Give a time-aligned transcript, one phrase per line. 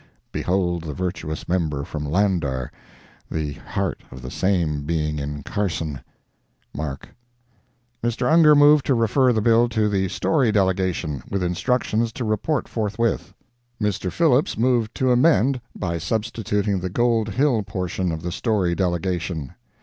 [0.31, 7.09] [Behold the virtuous member from Lander—the heart of the same being in Carson.—MARK.]
[8.03, 8.25] Mr.
[8.27, 13.35] Ungar moved to refer the bill to the Storey delegation, with instructions to report forthwith.
[13.79, 14.11] Mr.
[14.11, 19.53] Phillips moved to amend by substituting the Gold Hill portion of the Storey delegation.